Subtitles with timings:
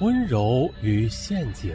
[0.00, 1.74] 温柔与陷阱，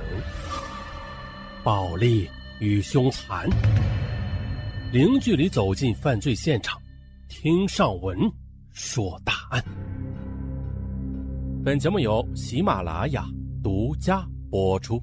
[1.63, 3.49] 暴力与凶残，
[4.91, 6.79] 零距离走进犯罪现场，
[7.27, 8.15] 听上文
[8.73, 9.63] 说大案。
[11.65, 13.25] 本节目由喜马拉雅
[13.63, 15.01] 独家播出。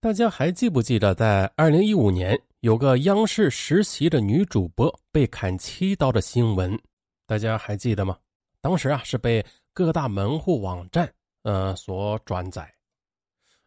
[0.00, 6.78] 大家还记不记得，在二零一五年，有个央视实习的女主播被砍七刀的新闻？
[7.26, 8.16] 大家还记得吗？
[8.60, 11.12] 当时啊，是被各大门户网站
[11.42, 12.74] 呃所转载，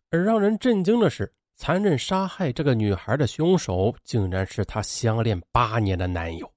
[0.10, 6.52] 而让人震惊的是，残忍杀害这个女孩的凶手竟然是她相恋八年的男友。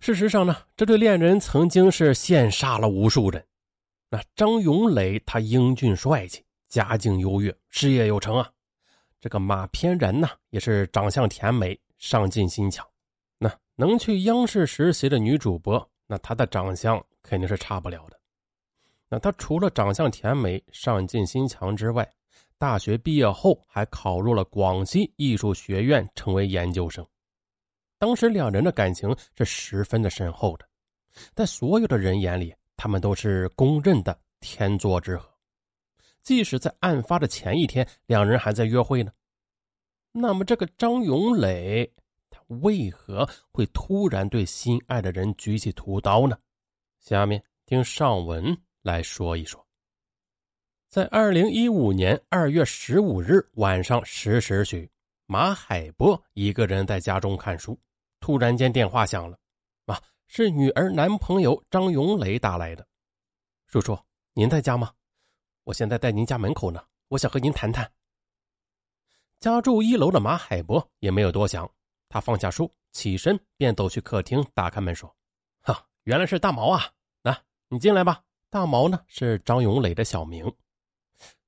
[0.00, 3.44] 事实上呢，这对恋人曾经是羡煞了无数人。
[4.08, 8.50] 那张永磊他英俊帅气，家境优越，事业有成啊。
[9.20, 12.86] 这个马翩然呢，也是长相甜美，上进心强。
[13.36, 15.90] 那能去央视实习的女主播。
[16.08, 18.18] 那她的长相肯定是差不了的。
[19.08, 22.10] 那她除了长相甜美、上进心强之外，
[22.58, 27.06] 大学毕业后还考入了广西艺术学院，成为研究生。
[27.98, 30.66] 当时两人的感情是十分的深厚的，
[31.34, 35.28] 在所有的人眼里，他们都是公认的天作之合。
[36.22, 39.12] 即使在案发的前一天，两人还在约会呢。
[40.12, 41.90] 那么，这个张永磊。
[42.48, 46.38] 为何会突然对心爱的人举起屠刀呢？
[46.98, 49.64] 下面听上文来说一说。
[50.88, 54.90] 在二零一五年二月十五日晚上十时许，
[55.26, 57.78] 马海波一个人在家中看书，
[58.20, 59.38] 突然间电话响了，
[59.84, 62.86] 啊，是女儿男朋友张永磊打来的。
[63.66, 63.98] 叔叔，
[64.32, 64.90] 您在家吗？
[65.64, 67.92] 我现在在您家门口呢，我想和您谈谈。
[69.38, 71.70] 家住一楼的马海波也没有多想。
[72.08, 75.14] 他放下书，起身便走去客厅，打开门说
[75.62, 76.90] ：“哈，原来是大毛啊！
[77.22, 80.50] 来，你进来吧。”大毛呢是张永磊的小名。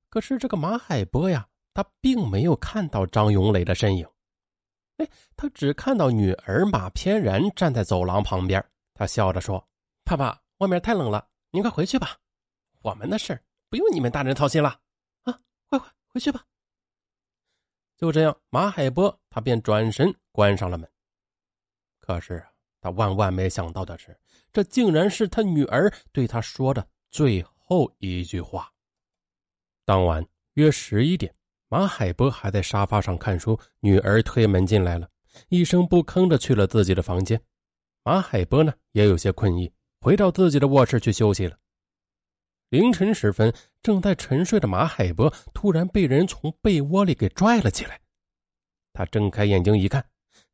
[0.07, 4.07] 可是这个马海波呀，他并没有看到张永磊的身影。
[4.97, 8.63] 哎，他只看到女儿马翩然站在走廊旁边。
[8.93, 9.67] 他笑着说
[10.05, 12.15] ：“爸爸，外面太冷了，您快回去吧。
[12.83, 14.79] 我们的事不用你们大人操心了。
[15.23, 16.45] 啊，快快回去吧。”
[18.01, 20.89] 就这样，马海波他便转身关上了门。
[21.99, 22.43] 可是
[22.81, 24.19] 他万万没想到的是，
[24.51, 28.73] 这竟然是他女儿对他说的最后一句话。
[29.85, 30.25] 当晚
[30.55, 31.31] 约十一点，
[31.67, 35.07] 马海波还在沙发上看书，女儿推门进来了，
[35.49, 37.39] 一声不吭的去了自己的房间。
[38.01, 41.55] 马海波呢，也有些困意，回到自己的卧室去休息了。
[42.69, 47.99] 凌晨时分，正在沉睡的马海波突然被人从被窝里给拽了起来。
[48.93, 50.05] 他睁开眼睛一看，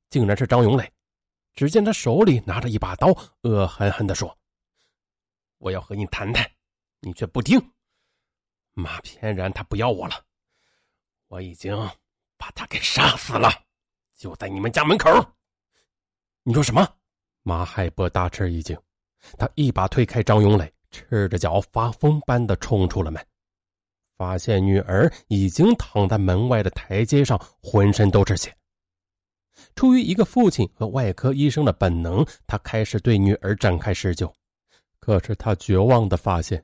[0.09, 0.91] 竟然是张永磊。
[1.53, 3.07] 只见他手里拿着一把刀，
[3.41, 4.37] 恶狠狠地说
[5.57, 6.47] ：“我要和你谈谈，
[6.99, 7.59] 你却不听。
[8.73, 10.23] 马翩然他不要我了，
[11.27, 11.75] 我已经
[12.37, 13.49] 把他给杀死了，
[14.15, 15.09] 就在你们家门口。”
[16.43, 16.87] 你说什么？
[17.41, 18.79] 马海波大吃一惊，
[19.37, 20.71] 他一把推开张永磊。
[20.91, 23.23] 赤着脚发疯般的冲出了门，
[24.15, 28.55] 发现女儿已经躺在门外的台阶上，浑身都是血。
[29.75, 34.31] 出于一个父亲和外科医生的本能，他开始对女儿展开施救。
[34.99, 36.63] 可是他绝望的发现，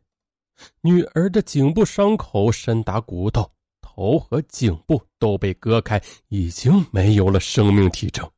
[0.81, 3.49] 女儿的颈部伤口深达骨头，
[3.81, 8.29] 头和颈部都被割开，已经没有了生命体征。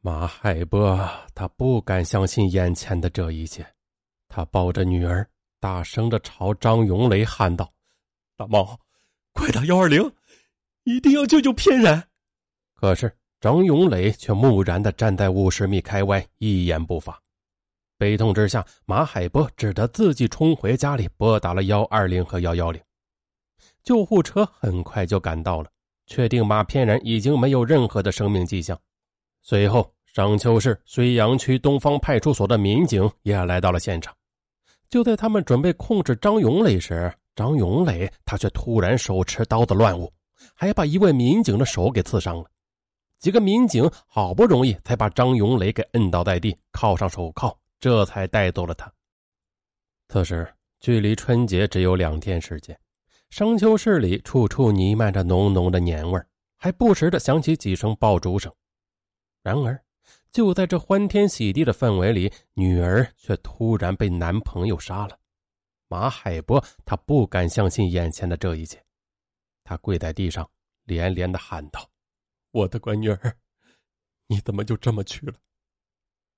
[0.00, 3.66] 马海波他不敢相信眼前的这一切。
[4.34, 5.24] 他抱着女儿，
[5.60, 7.72] 大声的朝张永磊喊道
[8.36, 8.76] ：“大毛，
[9.32, 10.12] 快打幺二零，
[10.82, 12.02] 一定要救救翩然！”
[12.74, 17.16] 可是张永磊却木然的站在五十米开外，一言不发。
[17.96, 22.82] 悲痛之下，马海波只得自己冲回家里，拨打了幺二零和幺幺零。
[23.84, 25.70] 救护车很快就赶到了，
[26.08, 28.76] 确定马翩然已经没有任何的生命迹象。
[29.42, 34.12] 随后，商丘市睢阳区东方派出所的民警也来到了现场。
[34.94, 40.12] 就在他们准备控制张永磊时，张永磊他却突然手持刀子乱舞，
[40.54, 42.48] 还把一位民警的手给刺伤了。
[43.18, 48.88] 几个民警好不容易才把张永磊给摁倒在地，铐上手铐，这才带走了他。
[50.10, 50.46] 此时
[50.78, 52.78] 距离春节只有两天时间，
[53.30, 56.22] 商丘市里处处弥漫着浓浓的年味
[56.56, 58.48] 还不时的响起几声爆竹声。
[59.42, 59.83] 然而。
[60.34, 65.16] 就在这欢天喜地的氛围里，女儿却突然被男朋友杀了。
[65.86, 68.84] 马海波他不敢相信眼前的这一切，
[69.62, 70.50] 他跪在地上，
[70.86, 71.88] 连连的喊道
[72.50, 73.36] ：“我的乖女儿，
[74.26, 75.34] 你怎么就这么去了？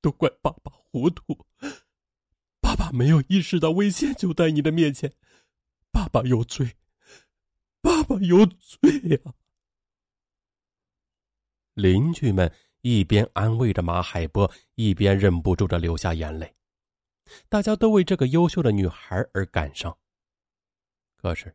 [0.03, 1.47] 都怪爸爸糊涂，
[2.61, 5.11] 爸爸没有意识到危险就在你的面前，
[5.91, 6.77] 爸爸有罪，
[7.81, 9.33] 爸爸有罪呀！
[11.73, 12.53] 邻居们
[12.89, 16.55] 一边安慰着马海波，一边忍不住的流下眼泪。
[17.49, 19.93] 大家都为这个优秀的女孩而感伤。
[21.17, 21.53] 可是，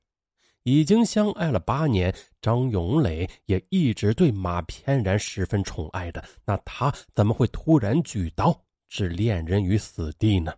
[0.64, 10.54] 已经相爱了八年，张永磊也一直对马翩然十分宠爱的，那他怎么会突然举刀置恋人于死地呢？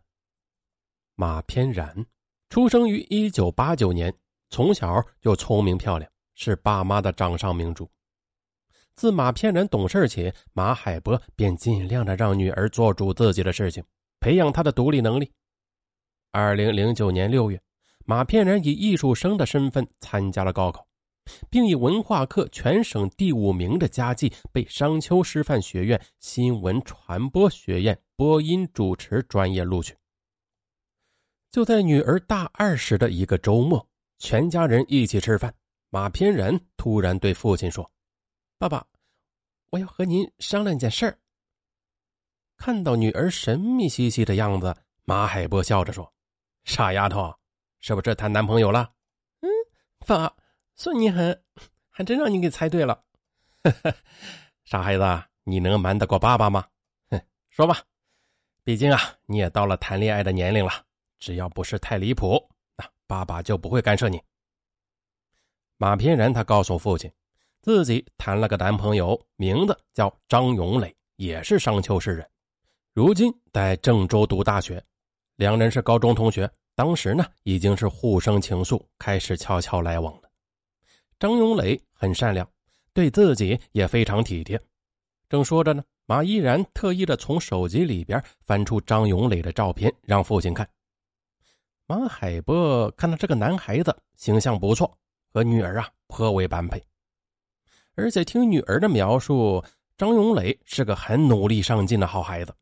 [1.14, 2.04] 马翩然
[2.50, 4.12] 出生于一九八九年，
[4.50, 7.88] 从小就聪明漂亮，是爸妈的掌上明珠。
[8.96, 13.84] 自马翩然懂事起，马海波便尽量的让女儿做主自己的事情，
[14.20, 15.32] 培养她的独立能力。
[16.32, 17.60] 二零零九年六月，
[18.06, 20.86] 马翩然以艺术生的身份参加了高考，
[21.50, 29.96] 并以文化课全省第五名的佳绩，被商丘师范学院新闻传播学院播音主持专业录取。
[31.52, 33.88] 就在女儿大二时的一个周末，
[34.20, 35.54] 全家人一起吃饭，
[35.90, 37.90] 马翩然突然对父亲说。
[38.58, 38.86] 爸爸，
[39.72, 41.20] 我要和您商量一件事儿。
[42.56, 44.74] 看到女儿神秘兮兮的样子，
[45.04, 46.14] 马海波笑着说
[46.64, 47.34] ：“傻丫头，
[47.82, 48.94] 是不是谈男朋友了
[49.42, 49.50] ？”“嗯，
[50.06, 50.34] 爸，
[50.76, 51.44] 算你狠，
[51.90, 53.04] 还真让你给猜对了。
[54.64, 56.66] ”“傻孩子，你能瞒得过爸爸吗
[57.12, 57.84] ？”“哼，说吧，
[58.64, 60.72] 毕竟啊，你也到了谈恋爱的年龄了，
[61.20, 64.24] 只要不是太离谱，那爸爸就不会干涉你。”
[65.76, 67.12] 马翩然他告诉父亲。
[67.64, 72.30] 自己谈了个男朋友，名字叫张永磊，也是商丘市人，
[72.92, 74.84] 如今在郑州读大学。
[75.38, 80.30] 两人是高中同学，当时呢已经是互生情愫，开始悄悄来往了。
[81.18, 82.46] 张永磊很善良，
[82.94, 84.60] 对自己也非常体贴。
[85.30, 90.68] 正说着呢，马依然特意的从手机里边翻出张永磊的照片，让父亲看。
[91.88, 94.98] 马海波看到这个男孩子形象不错，
[95.34, 96.84] 和女儿啊颇为般配。
[97.96, 99.64] 而且听女儿的描述，
[99.98, 102.54] 张永磊是个很努力上进的好孩子。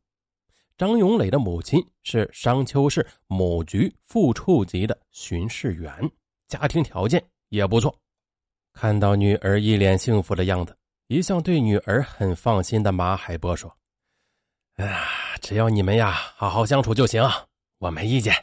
[0.76, 6.10] 张永磊的母亲是商丘市某局副处级的巡视员，
[6.48, 7.94] 家庭条件也不错。
[8.72, 10.76] 看到女儿一脸幸福的样子，
[11.06, 13.70] 一向对女儿很放心的马海波说
[14.76, 15.06] ：“哎呀，
[15.40, 17.22] 只要你们呀好好相处就行，
[17.78, 18.34] 我没意见。”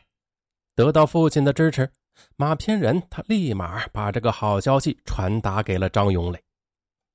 [0.75, 1.91] 得到父亲的支持，
[2.37, 6.41] 马翩然他立马把这个好消息传达给了张永磊。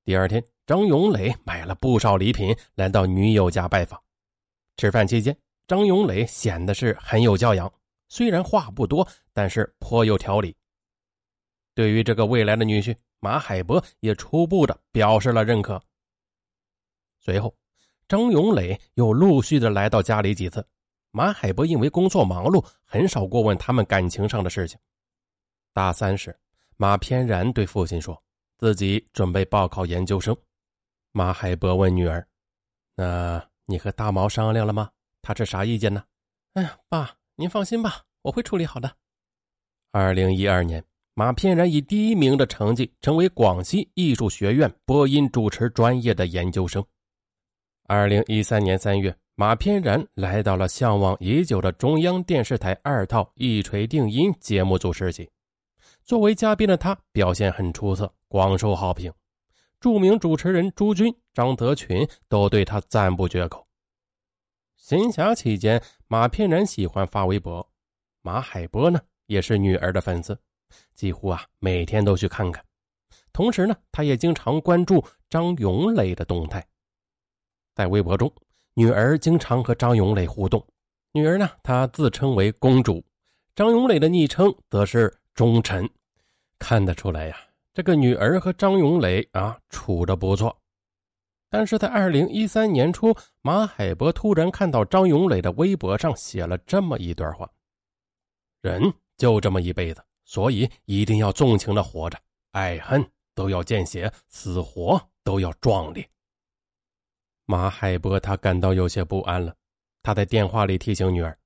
[0.04, 3.98] 第二天，张永磊买了不少礼品来到女友家拜访。
[4.76, 5.34] 吃饭期间，
[5.66, 7.72] 张永磊显得是很有教养，
[8.08, 10.54] 虽然话不多，但是颇有条理。
[11.74, 15.82] 对于这个未来的女婿，马海波也初步的表示了认可。
[17.18, 17.56] 随后，
[18.06, 20.62] 张永磊又陆续的来到家里几次，
[21.12, 24.78] 马海波因为工作忙碌，很少过问他们感情上的事情。
[25.72, 26.38] 大三时，
[26.76, 28.22] 马翩然对父亲说。
[28.64, 30.34] 自己准备报考研究生，
[31.12, 32.26] 马海波问女儿
[32.96, 34.88] ：“那你和大毛商量了吗？
[35.20, 36.02] 他是啥意见呢
[36.54, 38.90] ？”“哎呀，爸，您放心吧，我会处理好的。”
[39.92, 40.82] 二零一二年，
[41.12, 46.82] 马翩然以第一名的成绩成为广西艺术学院播音主持专业的研究生。
[47.86, 55.28] 二零一三年三月，马翩然来到了向往已久的中央电视台二套一锤定音节目组实习。
[56.04, 59.10] 作为嘉宾的他表现很出色，广受好评。
[59.80, 63.66] 著名主持人朱军、张德群都对他赞不绝口。
[64.76, 67.66] 闲暇期间，马翩然喜欢发微博，
[68.20, 70.38] 马海波呢也是女儿的粉丝，
[70.94, 72.62] 几乎啊每天都去看看。
[73.32, 76.62] 同时呢，他也经常关注张永磊的动态。
[77.74, 78.30] 在微博中，
[78.74, 80.62] 女儿经常和张永磊互动。
[81.12, 83.02] 女儿呢，她自称为公主，
[83.56, 85.10] 张永磊的昵称则是。
[85.34, 85.88] 忠臣，
[86.58, 87.36] 看得出来呀，
[87.72, 90.56] 这个女儿和张永磊啊处的不错。
[91.48, 97.50] 但是在二零一三年初，马海波突然看到张永磊的微博上写了这么一段话
[98.62, 102.18] ：“人就这么一辈子，所以一定要纵情的活着，
[102.52, 106.08] 爱恨都要见血，死活都要壮烈。”
[107.46, 109.54] 马海波他感到有些不安了，
[110.02, 111.36] 他在电话里提醒女儿：“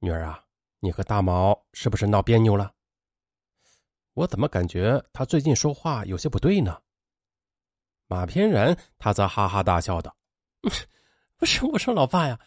[0.00, 0.42] 女儿啊，
[0.80, 2.72] 你和大毛是不是闹别扭了？”
[4.16, 6.78] 我怎么感觉他最近说话有些不对呢？
[8.06, 10.16] 马翩然他则哈哈大笑道
[11.36, 12.40] ：“不是，我说老爸呀，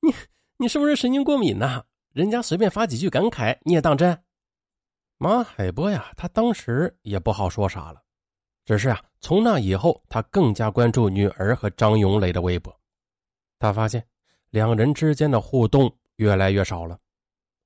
[0.00, 0.12] 你
[0.56, 1.84] 你是不是神经过敏呢？
[2.12, 4.20] 人家随便发几句感慨你也当真？”
[5.16, 8.02] 马海波呀，他当时也不好说啥了，
[8.64, 12.76] 只是啊，从那以后他更加关注女儿和张永磊的微博，
[13.60, 14.04] 他发现
[14.50, 16.98] 两人之间的互动越来越少了，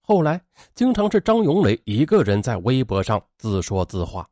[0.08, 0.40] 后来
[0.72, 4.30] 经常是张永磊一个人在微博上自说自话。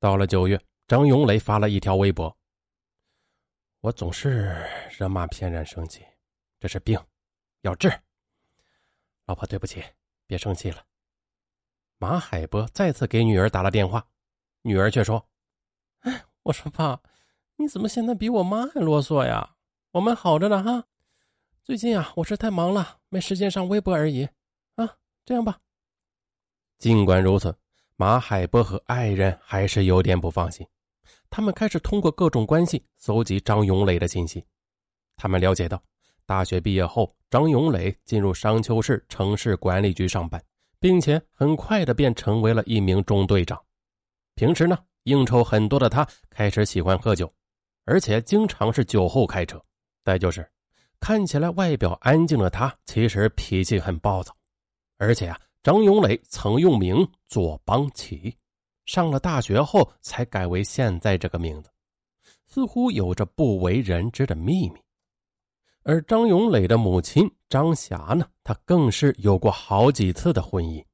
[0.00, 2.36] 到了九月，张永磊发了一条微博
[3.80, 4.66] ：“我总是
[4.98, 6.04] 惹马翩然生气，
[6.58, 6.98] 这是病，
[7.60, 7.88] 要治。
[9.26, 9.80] 老婆，对不起，
[10.26, 10.84] 别生气了。”
[11.98, 14.04] 马海波再次给女儿打了电话，
[14.62, 15.24] 女儿却说
[16.02, 17.00] ：“哎，我说爸，
[17.54, 19.54] 你怎么现在比我妈还啰嗦呀？
[19.92, 20.86] 我们好着呢哈。
[21.62, 24.28] 最近啊，我是太忙了，没时间上微博而已。
[25.24, 25.58] 这样吧。”
[26.78, 27.56] 尽管如此。
[27.96, 30.66] 马海波和爱人还是有点不放心，
[31.30, 34.44] 他们开始通过各种关系搜集张永磊的信息。
[35.14, 35.80] 他们了解到，
[36.26, 40.44] 大学毕业后，张永磊进入商丘市城市管理局上班，
[40.80, 43.62] 并且很快的便成为了一名中队长。
[44.34, 47.32] 平时呢，应酬很多的他开始喜欢喝酒，
[47.84, 49.64] 而且经常是酒后开车。
[50.02, 50.50] 再就是，
[50.98, 54.36] 看起来外表安静的他，其实脾气很暴躁，
[54.96, 55.40] 而且啊。
[55.62, 58.36] 张永磊曾用名左邦奇，
[58.84, 61.70] 上了大学后才改为现在这个名字，
[62.46, 64.78] 似乎有着不为人知的秘密。
[65.82, 70.84] 而张永磊的母亲张霞呢，她更是有过好几次的婚姻。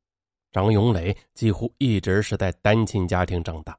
[0.53, 3.77] 张永磊几乎一直是在单亲家庭长大，